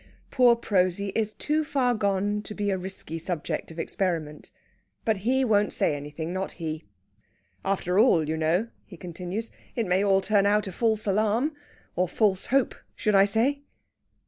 [0.31, 4.51] Poor Prosy is too far gone to be a risky subject of experiment.
[5.05, 6.85] But he won't say anything not he!
[7.63, 11.51] "After all, you know," he continues, "it may all turn out a false alarm.
[11.95, 13.61] Or false hope, should I say?"